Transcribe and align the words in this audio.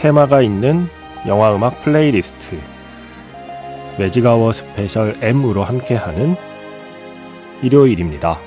테마가 0.00 0.40
있는 0.40 0.88
영화 1.26 1.54
음악 1.54 1.84
playlist 1.84 2.58
Magic 3.98 4.50
Hour 4.50 4.73
Special 4.73 5.14
M으로 5.20 5.62
함께하는 5.62 6.36
일요일입니다. 7.60 8.38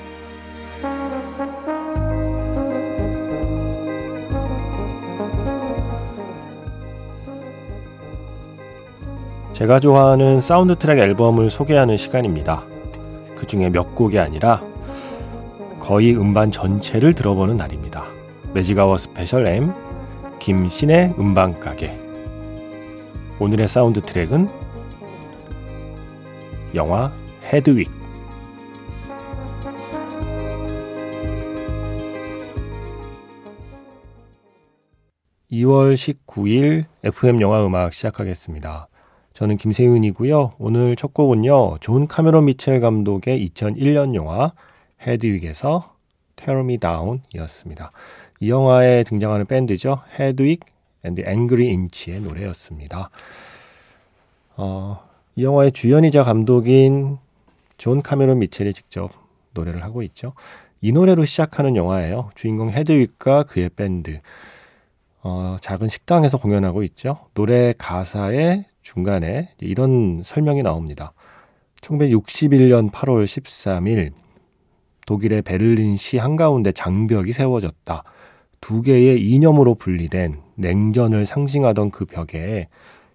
제가 9.52 9.78
좋아하는 9.78 10.40
사운드 10.40 10.74
트랙 10.74 10.98
앨범을 10.98 11.50
소개하는 11.50 11.96
시간입니다. 11.96 12.64
그 13.36 13.46
중에 13.46 13.70
몇 13.70 13.94
곡이 13.94 14.18
아니라 14.18 14.60
거의 15.78 16.16
음반 16.16 16.50
전체를 16.50 17.14
들어보는 17.14 17.56
날입니다. 17.56 18.06
매직아워 18.54 18.98
스페셜 18.98 19.46
M 19.46 19.83
김신의 20.44 21.14
음반가게 21.18 21.98
오늘의 23.40 23.66
사운드 23.66 24.02
트랙은 24.02 24.46
영화 26.74 27.10
헤드윅 27.44 27.86
2월 35.50 35.94
19일 35.94 36.84
FM 37.02 37.40
영화 37.40 37.64
음악 37.64 37.94
시작하겠습니다. 37.94 38.88
저는 39.32 39.56
김세윤이고요. 39.56 40.56
오늘 40.58 40.94
첫 40.96 41.14
곡은요. 41.14 41.78
존 41.80 42.06
카메론 42.06 42.44
미첼 42.44 42.80
감독의 42.80 43.48
2001년 43.48 44.14
영화 44.14 44.52
헤드윅에서 45.06 45.94
Tear 46.36 46.60
Me 46.60 46.76
Down이었습니다. 46.78 47.90
이 48.44 48.50
영화에 48.50 49.04
등장하는 49.04 49.46
밴드죠. 49.46 50.02
Hedwig 50.18 50.60
and 51.02 51.22
Angry 51.24 51.66
Inch의 51.66 52.20
노래였습니다. 52.20 53.08
어, 54.56 55.00
이 55.34 55.44
영화의 55.44 55.72
주연이자 55.72 56.24
감독인 56.24 57.16
존 57.78 58.02
카메론 58.02 58.40
미첼이 58.40 58.74
직접 58.74 59.10
노래를 59.54 59.82
하고 59.82 60.02
있죠. 60.02 60.34
이 60.82 60.92
노래로 60.92 61.24
시작하는 61.24 61.74
영화예요. 61.74 62.32
주인공 62.34 62.70
헤드윅과 62.70 63.44
그의 63.44 63.70
밴드. 63.70 64.20
어, 65.22 65.56
작은 65.62 65.88
식당에서 65.88 66.36
공연하고 66.36 66.82
있죠. 66.82 67.16
노래 67.32 67.72
가사의 67.78 68.66
중간에 68.82 69.54
이런 69.58 70.20
설명이 70.22 70.62
나옵니다. 70.62 71.14
1961년 71.80 72.90
8월 72.90 73.24
13일 73.24 74.12
독일의 75.06 75.40
베를린 75.40 75.96
시 75.96 76.18
한가운데 76.18 76.72
장벽이 76.72 77.32
세워졌다. 77.32 78.04
두 78.64 78.80
개의 78.80 79.20
이념으로 79.20 79.74
분리된 79.74 80.40
냉전을 80.54 81.26
상징하던 81.26 81.90
그 81.90 82.06
벽에 82.06 82.68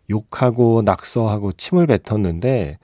욕하고 0.07 0.83
낙서하고 0.83 1.53
침을 1.53 1.87
뱉었는데 1.87 2.77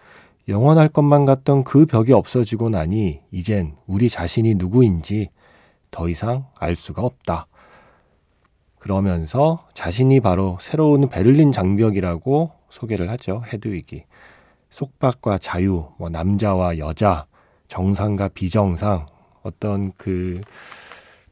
영원할 0.48 0.90
것만 0.90 1.26
같던 1.26 1.64
그 1.64 1.86
벽이 1.86 2.12
없어지고 2.12 2.70
나니 2.70 3.22
이젠 3.30 3.76
우리 3.86 4.10
자신이 4.10 4.56
누구인지 4.56 5.30
더 5.92 6.10
이상 6.10 6.48
알 6.60 6.76
수가 6.76 7.04
없다. 7.04 7.46
그러면서 8.80 9.68
자신이 9.76 10.20
바로 10.20 10.58
새로운 10.60 11.08
베를린 11.08 11.52
장벽이라고 11.52 12.52
소개를 12.70 13.12
하죠. 13.12 13.44
헤드윅이. 13.46 14.06
속박과 14.72 15.38
자유, 15.38 15.90
뭐 16.00 16.10
남자와 16.10 16.80
여자, 16.80 17.28
정상과 17.68 18.30
비정상, 18.30 19.06
어떤 19.44 19.92
그 19.98 20.42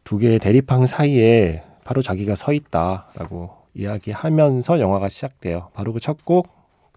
두 0.03 0.17
개의 0.17 0.39
대립항 0.39 0.85
사이에 0.85 1.63
바로 1.83 2.01
자기가 2.01 2.35
서 2.35 2.53
있다라고 2.53 3.51
이야기하면서 3.73 4.79
영화가 4.79 5.09
시작돼요. 5.09 5.69
바로 5.73 5.93
그 5.93 5.99
첫 5.99 6.23
곡 6.25 6.47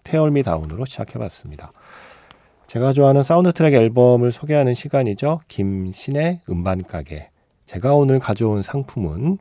Tear 0.05 0.30
Me 0.30 0.43
Down으로 0.45 0.85
시작해봤습니다. 0.85 1.73
제가 2.67 2.93
좋아하는 2.93 3.23
사운드 3.23 3.53
트랙 3.53 3.75
앨범을 3.75 4.33
소개하는 4.33 4.75
시간이죠. 4.75 5.41
김씨네 5.49 6.41
음반 6.49 6.83
가게. 6.83 7.31
제가 7.67 7.95
오늘 7.95 8.19
가져온 8.19 8.63
상품은 8.63 9.39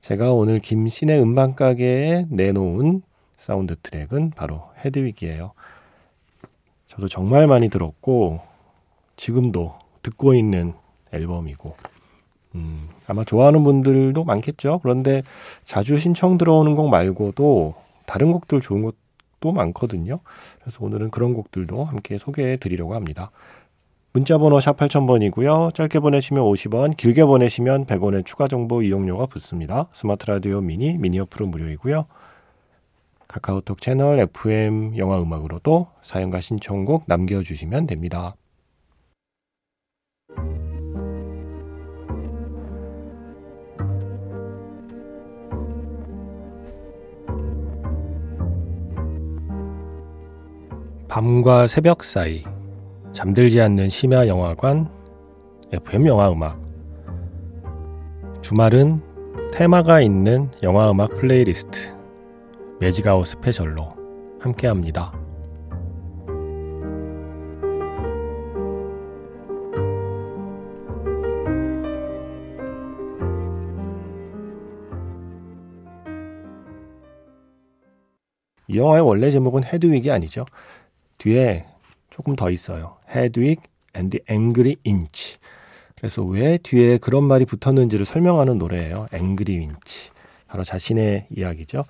제가 0.00 0.32
오늘 0.32 0.58
김씨네 0.58 1.20
음반 1.20 1.54
가게에 1.54 2.26
내놓은 2.30 3.02
사운드 3.36 3.76
트랙은 3.76 4.30
바로 4.30 4.62
헤드윅이에요. 4.84 5.52
저도 6.86 7.08
정말 7.08 7.46
많이 7.46 7.68
들었고 7.68 8.40
지금도 9.16 9.78
듣고 10.02 10.34
있는 10.34 10.74
앨범이고 11.12 11.74
음, 12.56 12.88
아마 13.06 13.22
좋아하는 13.24 13.62
분들도 13.62 14.24
많겠죠. 14.24 14.80
그런데 14.82 15.22
자주 15.62 15.98
신청 15.98 16.38
들어오는 16.38 16.74
곡 16.74 16.88
말고도 16.88 17.74
다른 18.06 18.32
곡들 18.32 18.60
좋은 18.60 18.82
것도 18.82 19.52
많거든요. 19.52 20.20
그래서 20.60 20.84
오늘은 20.84 21.10
그런 21.10 21.34
곡들도 21.34 21.84
함께 21.84 22.18
소개해 22.18 22.56
드리려고 22.56 22.94
합니다. 22.94 23.30
문자 24.12 24.38
번호 24.38 24.60
샵 24.60 24.78
8000번이고요. 24.78 25.74
짧게 25.74 26.00
보내시면 26.00 26.42
50원, 26.44 26.96
길게 26.96 27.26
보내시면 27.26 27.84
100원의 27.84 28.24
추가 28.24 28.48
정보 28.48 28.82
이용료가 28.82 29.26
붙습니다. 29.26 29.88
스마트 29.92 30.24
라디오 30.26 30.62
미니, 30.62 30.96
미니 30.96 31.20
어플은 31.20 31.50
무료이고요. 31.50 32.06
카카오톡 33.28 33.80
채널 33.82 34.18
FM 34.20 34.96
영화 34.96 35.20
음악으로도 35.20 35.88
사연과 36.00 36.40
신청곡 36.40 37.04
남겨주시면 37.06 37.86
됩니다. 37.86 38.36
밤과 51.08 51.68
새벽 51.68 52.02
사이 52.02 52.42
잠들지 53.12 53.60
않는 53.60 53.88
심야 53.88 54.26
영화관 54.26 54.90
FM 55.72 56.06
영화 56.06 56.30
음악 56.30 56.60
주말은 58.42 59.00
테마가 59.52 60.00
있는 60.00 60.50
영화 60.62 60.90
음악 60.90 61.14
playlist 61.14 61.94
Magic 62.80 63.06
Hour 63.06 63.26
Special로 63.26 63.88
함께합니다. 64.40 65.12
이 78.68 78.76
영화의 78.76 79.02
원래 79.02 79.30
제목은 79.30 79.64
헤드윅이 79.64 80.10
아니죠. 80.10 80.44
뒤에 81.18 81.64
조금 82.10 82.36
더 82.36 82.50
있어요. 82.50 82.96
Hedwig 83.14 83.62
and 83.96 84.18
the 84.18 84.24
Angry 84.30 84.76
Inch. 84.86 85.38
그래서 85.96 86.22
왜 86.22 86.58
뒤에 86.58 86.98
그런 86.98 87.24
말이 87.24 87.44
붙었는지를 87.44 88.04
설명하는 88.04 88.58
노래예요. 88.58 89.06
Angry 89.14 89.60
Inch. 89.60 90.10
바로 90.48 90.64
자신의 90.64 91.26
이야기죠. 91.36 91.84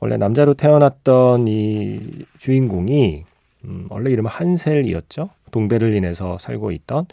원래 0.00 0.16
남자로 0.16 0.54
태어났던 0.54 1.48
이 1.48 2.00
주인공이 2.38 3.24
음, 3.64 3.86
원래 3.88 4.12
이름은 4.12 4.30
한셀이었죠. 4.30 5.30
동베를린에서 5.50 6.38
살고 6.38 6.72
있던 6.72 7.06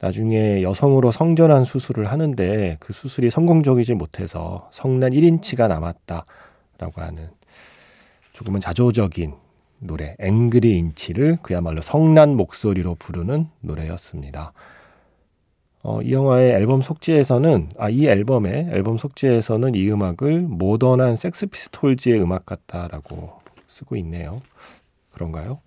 나중에 0.00 0.62
여성으로 0.62 1.12
성전환 1.12 1.64
수술을 1.64 2.10
하는데 2.10 2.76
그 2.80 2.92
수술이 2.92 3.30
성공적이지 3.30 3.94
못해서 3.94 4.68
성난 4.72 5.12
1인치가 5.12 5.68
남았다라고 5.68 7.00
하는 7.00 7.28
조금은 8.32 8.60
자조적인 8.60 9.43
노래 9.84 10.16
앵그리 10.18 10.76
인치를 10.78 11.38
그야말로 11.42 11.82
성난 11.82 12.36
목소리로 12.36 12.94
부르는 12.96 13.48
노래였습니다. 13.60 14.52
어, 15.82 16.00
이 16.00 16.12
영화의 16.12 16.52
앨범 16.52 16.80
속지에서는 16.80 17.72
아 17.76 17.90
이 17.90 18.06
앨범의 18.06 18.70
앨범 18.72 18.96
속지에서는 18.96 19.74
이 19.74 19.90
음악을 19.90 20.40
모던한 20.40 21.16
섹스피스톨즈의 21.16 22.22
음악 22.22 22.46
같다라고 22.46 23.32
쓰고 23.66 23.96
있네요. 23.96 24.40
그런가요? 25.12 25.60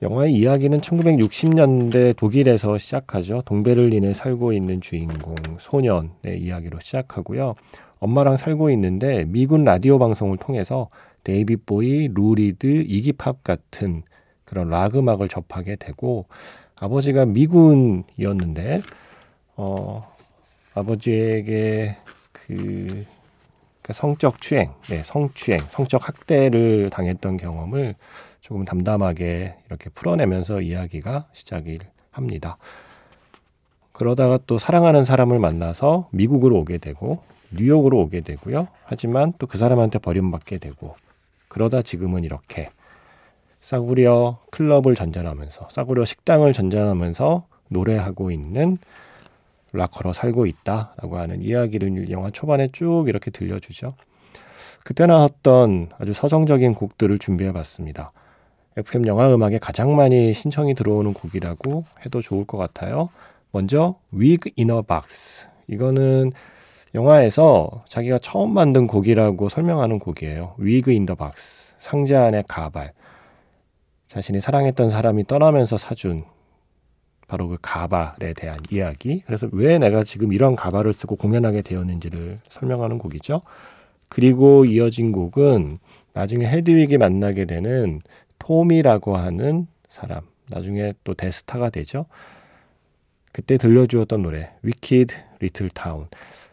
영화의 0.00 0.32
이야기는 0.32 0.80
1960년대 0.80 2.16
독일에서 2.16 2.76
시작하죠. 2.78 3.42
동베를린에 3.44 4.14
살고 4.14 4.52
있는 4.52 4.80
주인공 4.80 5.36
소년의 5.60 6.40
이야기로 6.40 6.80
시작하고요. 6.80 7.54
엄마랑 8.00 8.36
살고 8.36 8.70
있는데 8.70 9.24
미군 9.28 9.62
라디오 9.62 9.98
방송을 9.98 10.38
통해서 10.38 10.88
데이빗 11.24 11.56
보위, 11.56 12.08
루 12.08 12.23
리드, 12.23 12.66
이기 12.86 13.15
팝 13.15 13.44
같은 13.44 14.02
그런 14.44 14.68
락 14.70 14.96
음악을 14.96 15.28
접하게 15.28 15.76
되고 15.76 16.26
아버지가 16.76 17.26
미군이었는데 17.26 18.82
어 19.56 20.04
아버지에게 20.74 21.96
그 22.32 23.04
그러니까 23.82 23.92
성적 23.94 24.40
추행, 24.40 24.72
네, 24.88 25.02
성추행, 25.02 25.60
성적 25.68 26.06
학대를 26.06 26.90
당했던 26.90 27.36
경험을 27.36 27.94
조금 28.40 28.64
담담하게 28.64 29.56
이렇게 29.66 29.90
풀어내면서 29.90 30.60
이야기가 30.62 31.26
시작을 31.32 31.78
합니다. 32.10 32.58
그러다가 33.92 34.38
또 34.46 34.58
사랑하는 34.58 35.04
사람을 35.04 35.38
만나서 35.38 36.08
미국으로 36.12 36.58
오게 36.58 36.78
되고 36.78 37.22
뉴욕으로 37.54 38.00
오게 38.00 38.22
되고요. 38.22 38.68
하지만 38.84 39.32
또 39.38 39.46
그 39.46 39.58
사람한테 39.58 39.98
버림받게 39.98 40.58
되고 40.58 40.94
그러다 41.52 41.82
지금은 41.82 42.24
이렇게 42.24 42.66
싸구려 43.60 44.38
클럽을 44.50 44.94
전전하면서 44.94 45.68
싸구려 45.70 46.06
식당을 46.06 46.54
전전하면서 46.54 47.44
노래하고 47.68 48.30
있는 48.30 48.78
락커로 49.72 50.14
살고 50.14 50.46
있다라고 50.46 51.18
하는 51.18 51.42
이야기를 51.42 52.10
영화 52.10 52.30
초반에 52.30 52.68
쭉 52.72 53.04
이렇게 53.06 53.30
들려주죠. 53.30 53.90
그때 54.82 55.04
나왔던 55.04 55.90
아주 55.98 56.14
서정적인 56.14 56.72
곡들을 56.72 57.18
준비해 57.18 57.52
봤습니다. 57.52 58.12
FM 58.78 59.06
영화 59.06 59.32
음악에 59.32 59.58
가장 59.58 59.94
많이 59.94 60.32
신청이 60.32 60.74
들어오는 60.74 61.12
곡이라고 61.12 61.84
해도 62.06 62.22
좋을 62.22 62.46
것 62.46 62.56
같아요. 62.56 63.10
먼저 63.50 63.96
Wig 64.14 64.52
in 64.58 64.70
a 64.70 64.80
Box. 64.88 65.48
이거는 65.66 66.32
영화에서 66.94 67.84
자기가 67.88 68.18
처음 68.18 68.52
만든 68.52 68.86
곡이라고 68.86 69.48
설명하는 69.48 69.98
곡이에요. 69.98 70.54
Wig 70.60 70.90
in 70.90 71.06
the 71.06 71.16
Box. 71.16 71.74
상자 71.78 72.24
안에 72.24 72.44
가발. 72.46 72.92
자신이 74.06 74.40
사랑했던 74.40 74.90
사람이 74.90 75.26
떠나면서 75.26 75.78
사준 75.78 76.24
바로 77.26 77.48
그 77.48 77.56
가발에 77.62 78.34
대한 78.34 78.58
이야기. 78.70 79.22
그래서 79.24 79.48
왜 79.52 79.78
내가 79.78 80.04
지금 80.04 80.34
이런 80.34 80.54
가발을 80.54 80.92
쓰고 80.92 81.16
공연하게 81.16 81.62
되었는지를 81.62 82.40
설명하는 82.50 82.98
곡이죠. 82.98 83.40
그리고 84.10 84.66
이어진 84.66 85.12
곡은 85.12 85.78
나중에 86.12 86.44
헤드윅이 86.46 86.98
만나게 86.98 87.46
되는 87.46 88.00
톰이라고 88.38 89.16
하는 89.16 89.66
사람. 89.88 90.26
나중에 90.50 90.92
또 91.04 91.14
데스타가 91.14 91.70
되죠. 91.70 92.04
그때 93.32 93.56
들려주었던 93.56 94.20
노래 94.20 94.50
Wicked 94.60 95.14
Little 95.40 95.70
Town. 95.70 96.08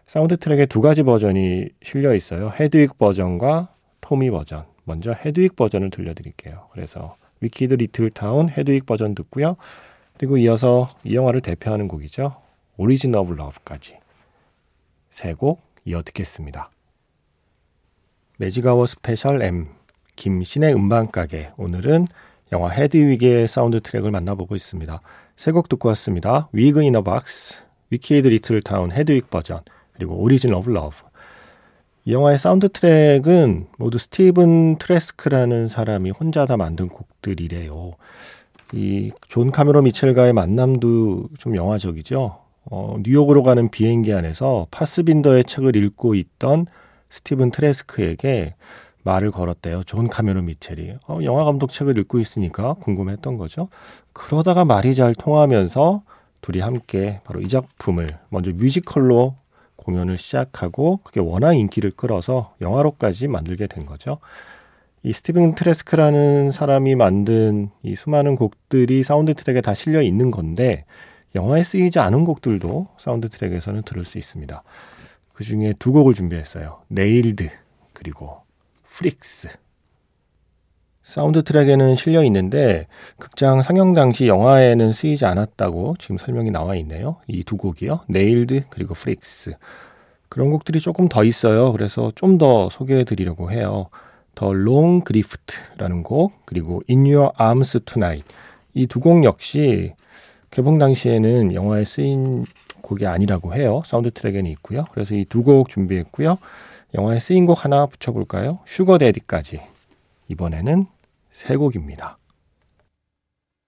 사운드 0.09 0.37
트랙에 0.37 0.65
두 0.65 0.81
가지 0.81 1.03
버전이 1.03 1.69
실려 1.83 2.15
있어요. 2.15 2.49
헤드윅 2.59 2.97
버전과 2.97 3.75
토미 4.01 4.31
버전. 4.31 4.65
먼저 4.83 5.11
헤드윅 5.13 5.55
버전을 5.55 5.91
들려드릴게요. 5.91 6.65
그래서 6.71 7.15
Wicked 7.41 7.75
Little 7.75 8.09
Town 8.09 8.49
헤드윅 8.49 8.87
버전 8.87 9.13
듣고요. 9.13 9.55
그리고 10.17 10.37
이어서 10.37 10.89
이 11.03 11.13
영화를 11.13 11.41
대표하는 11.41 11.87
곡이죠. 11.87 12.35
Origin 12.77 13.13
of 13.15 13.33
Love까지 13.35 13.99
세 15.11 15.35
곡 15.35 15.61
이어 15.85 16.01
듣겠습니다. 16.01 16.71
매지가워 18.39 18.87
스페셜 18.87 19.43
M 19.43 19.67
김신의 20.15 20.73
음반가게 20.73 21.51
오늘은 21.57 22.07
영화 22.51 22.69
헤드윅의 22.71 23.47
사운드 23.47 23.79
트랙을 23.79 24.09
만나보고 24.09 24.55
있습니다. 24.55 25.01
세 25.35 25.51
곡 25.51 25.69
듣고 25.69 25.87
왔습니다. 25.89 26.49
Wig 26.51 26.81
in 26.81 27.03
a 27.03 27.15
Box, 27.15 27.61
Wicked 27.91 28.27
Little 28.27 28.63
Town 28.63 28.91
헤드윅 28.91 29.29
버전, 29.29 29.61
그리고 29.99 30.15
Origin 30.15 30.53
of 30.53 30.69
Love. 30.69 30.95
이 32.05 32.13
영화의 32.13 32.39
사운드 32.39 32.69
트랙은 32.69 33.67
모두 33.77 33.97
스티븐 33.97 34.77
트레스크라는 34.77 35.67
사람이 35.67 36.11
혼자 36.11 36.45
다 36.45 36.55
만든 36.55 36.87
곡들이래요. 36.87 37.91
이 38.73 39.11
존 39.27 39.51
카메론 39.51 39.83
미첼과의 39.83 40.31
만남도 40.31 41.29
좀 41.37 41.55
영화적이죠. 41.57 42.39
어, 42.71 42.95
뉴욕으로 43.03 43.43
가는 43.43 43.69
비행기 43.69 44.13
안에서 44.13 44.67
파스빈더의 44.71 45.43
책을 45.43 45.75
읽고 45.75 46.15
있던 46.15 46.65
스티븐 47.09 47.51
트레스크에게 47.51 48.55
말을 49.03 49.31
걸었대요. 49.31 49.83
존 49.85 50.07
카메론 50.07 50.45
미첼이. 50.45 50.93
어, 51.07 51.19
영화 51.23 51.43
감독 51.43 51.71
책을 51.71 51.97
읽고 51.97 52.19
있으니까 52.19 52.75
궁금했던 52.75 53.37
거죠. 53.37 53.67
그러다가 54.13 54.63
말이 54.65 54.95
잘 54.95 55.13
통하면서 55.13 56.03
둘이 56.41 56.61
함께 56.61 57.19
바로 57.25 57.41
이 57.41 57.47
작품을 57.49 58.07
먼저 58.29 58.51
뮤지컬로 58.51 59.35
공연을 59.89 60.17
시작하고 60.17 60.97
그게 61.03 61.19
워낙 61.19 61.53
인기를 61.53 61.91
끌어서 61.91 62.53
영화로까지 62.61 63.27
만들게 63.27 63.67
된 63.67 63.85
거죠. 63.85 64.19
이 65.01 65.13
스티븐 65.13 65.55
트레스크라는 65.55 66.51
사람이 66.51 66.95
만든 66.95 67.69
이 67.83 67.95
수많은 67.95 68.35
곡들이 68.35 69.01
사운드 69.03 69.33
트랙에 69.33 69.61
다 69.61 69.73
실려 69.73 70.01
있는 70.01 70.29
건데 70.29 70.85
영화에 71.35 71.63
쓰이지 71.63 71.99
않은 71.99 72.25
곡들도 72.25 72.87
사운드 72.97 73.29
트랙에서는 73.29 73.83
들을 73.83 74.03
수 74.05 74.17
있습니다. 74.17 74.63
그 75.33 75.43
중에 75.43 75.73
두 75.79 75.91
곡을 75.91 76.13
준비했어요. 76.13 76.81
Nailed 76.89 77.49
그리고 77.93 78.41
Freaks. 78.83 79.49
사운드 81.09 81.43
트랙에는 81.43 81.95
실려 81.95 82.23
있는데 82.25 82.85
극장 83.17 83.63
상영 83.63 83.93
당시 83.93 84.27
영화에는 84.27 84.93
쓰이지 84.93 85.25
않았다고 85.25 85.95
지금 85.97 86.19
설명이 86.19 86.51
나와 86.51 86.75
있네요. 86.75 87.17
이 87.27 87.43
두 87.43 87.57
곡이요. 87.57 88.01
Nailed 88.07 88.65
그리고 88.69 88.93
Freaks. 88.93 89.55
그런 90.29 90.51
곡들이 90.51 90.79
조금 90.79 91.09
더 91.09 91.23
있어요. 91.23 91.71
그래서 91.71 92.11
좀 92.13 92.37
더 92.37 92.69
소개해 92.69 93.05
드리려고 93.05 93.51
해요. 93.51 93.87
The 94.35 94.53
Long 94.53 95.01
Grift라는 95.01 96.03
곡 96.03 96.45
그리고 96.45 96.83
In 96.87 96.99
Your 97.11 97.31
Arms 97.41 97.79
Tonight 97.85 98.23
이 98.75 98.85
두 98.85 98.99
곡 98.99 99.23
역시 99.23 99.93
개봉 100.51 100.77
당시에는 100.77 101.55
영화에 101.55 101.85
쓰인 101.85 102.45
곡이 102.83 103.07
아니라고 103.07 103.55
해요. 103.55 103.81
사운드 103.83 104.11
트랙에는 104.11 104.45
있고요. 104.51 104.85
그래서 104.93 105.15
이 105.15 105.25
두 105.25 105.41
곡 105.41 105.69
준비했고요. 105.69 106.37
영화에 106.93 107.17
쓰인 107.17 107.47
곡 107.47 107.65
하나 107.65 107.87
붙여볼까요? 107.87 108.59
Sugar 108.67 108.99
Daddy까지 108.99 109.59
이번에는 110.27 110.85
세 111.29 111.55
곡입니다. 111.55 112.17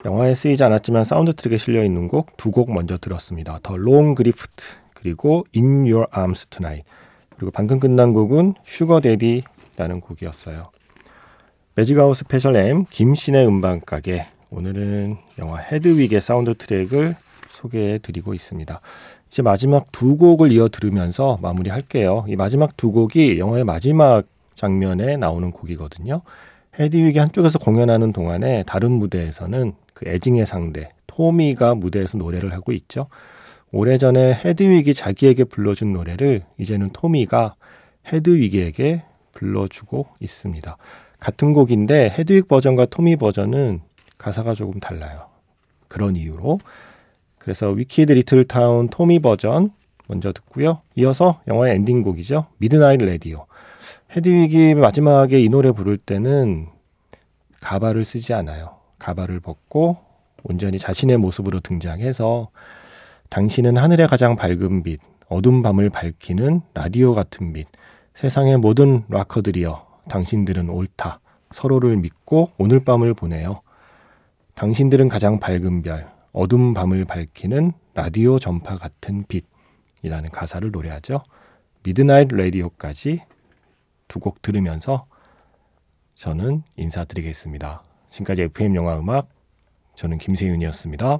영화에 0.04 0.34
쓰이지 0.34 0.64
않았지만 0.64 1.04
사운드 1.04 1.32
트랙에 1.32 1.58
실려 1.58 1.84
있는 1.84 2.08
곡 2.08 2.36
두 2.36 2.50
곡 2.50 2.72
먼저 2.72 2.98
들었습니다. 2.98 3.60
The 3.62 3.76
Long 3.76 4.14
Grift 4.14 4.64
그리고 4.94 5.44
In 5.54 5.82
Your 5.82 6.06
Arms 6.16 6.46
Tonight 6.46 6.84
그리고 7.36 7.50
방금 7.52 7.78
끝난 7.78 8.12
곡은 8.12 8.54
Sugar 8.64 9.00
Daddy 9.00 9.42
라는 9.76 10.00
곡이었어요. 10.00 10.70
매직아웃 11.74 12.16
스페셜 12.16 12.56
M 12.56 12.84
김신의 12.84 13.46
음반 13.46 13.80
가게 13.80 14.24
오늘은 14.50 15.16
영화 15.38 15.58
헤드윅의 15.58 16.20
사운드 16.20 16.54
트랙을 16.54 17.14
소개해 17.48 17.98
드리고 17.98 18.34
있습니다. 18.34 18.80
이제 19.28 19.40
마지막 19.42 19.90
두 19.92 20.16
곡을 20.16 20.52
이어 20.52 20.68
들으면서 20.68 21.38
마무리할게요. 21.40 22.26
이 22.28 22.36
마지막 22.36 22.76
두 22.76 22.92
곡이 22.92 23.38
영화의 23.38 23.64
마지막 23.64 24.24
장면에 24.54 25.16
나오는 25.16 25.50
곡이거든요. 25.52 26.20
헤드윅이 26.78 27.18
한쪽에서 27.18 27.58
공연하는 27.58 28.12
동안에 28.12 28.64
다른 28.66 28.92
무대에서는 28.92 29.74
그 29.92 30.08
애증의 30.08 30.46
상대 30.46 30.90
토미가 31.06 31.74
무대에서 31.74 32.16
노래를 32.18 32.52
하고 32.52 32.72
있죠. 32.72 33.08
오래전에 33.72 34.34
헤드윅이 34.34 34.94
자기에게 34.94 35.44
불러준 35.44 35.92
노래를 35.92 36.44
이제는 36.58 36.90
토미가 36.90 37.54
헤드윅에게 38.12 39.02
불러주고 39.32 40.06
있습니다. 40.20 40.76
같은 41.20 41.52
곡인데 41.52 42.14
헤드윅 42.18 42.48
버전과 42.48 42.86
토미 42.86 43.16
버전은 43.16 43.80
가사가 44.18 44.54
조금 44.54 44.80
달라요. 44.80 45.26
그런 45.88 46.16
이유로 46.16 46.58
그래서 47.38 47.68
Wicked 47.70 48.12
Little 48.12 48.44
Town 48.44 48.88
토미 48.88 49.18
버전 49.18 49.70
먼저 50.08 50.32
듣고요. 50.32 50.80
이어서 50.96 51.40
영화의 51.48 51.74
엔딩곡이죠. 51.76 52.46
Midnight 52.58 53.02
Radio. 53.02 53.46
헤드윅이 54.14 54.74
마지막에 54.74 55.40
이 55.40 55.48
노래 55.48 55.72
부를 55.72 55.96
때는 55.96 56.68
가발을 57.62 58.04
쓰지 58.04 58.34
않아요. 58.34 58.76
가발을 58.98 59.40
벗고 59.40 59.96
온전히 60.42 60.78
자신의 60.78 61.16
모습으로 61.16 61.60
등장해서 61.60 62.50
당신은 63.30 63.78
하늘의 63.78 64.08
가장 64.08 64.36
밝은 64.36 64.82
빛, 64.82 65.00
어두운 65.28 65.62
밤을 65.62 65.88
밝히는 65.88 66.60
라디오 66.74 67.14
같은 67.14 67.54
빛, 67.54 67.66
세상의 68.12 68.58
모든 68.58 69.04
락커들이여 69.08 69.86
당신들은 70.10 70.68
옳다. 70.68 71.20
서로를 71.50 71.96
믿고 71.96 72.50
오늘 72.58 72.84
밤을 72.84 73.14
보내요. 73.14 73.62
당신들은 74.54 75.08
가장 75.08 75.40
밝은 75.40 75.80
별, 75.80 76.06
어두운 76.32 76.74
밤을 76.74 77.06
밝히는 77.06 77.72
라디오 77.94 78.38
전파 78.38 78.76
같은 78.76 79.24
빛이라는 79.26 80.28
가사를 80.30 80.70
노래하죠. 80.70 81.22
Midnight 81.82 82.28
Radio까지 82.30 83.31
두 84.08 84.20
곡 84.20 84.42
들으면서 84.42 85.06
저는 86.14 86.62
인사드리겠습니다. 86.76 87.82
지금까지 88.10 88.42
FM 88.42 88.74
영화 88.76 88.98
음악 88.98 89.28
저는 89.96 90.18
김세윤이었습니다. 90.18 91.18